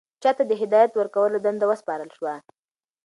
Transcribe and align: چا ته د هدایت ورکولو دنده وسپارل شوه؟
چا 0.23 0.31
ته 0.37 0.43
د 0.47 0.51
هدایت 0.61 0.91
ورکولو 0.95 1.37
دنده 1.45 1.65
وسپارل 1.67 2.09
شوه؟ 2.17 2.33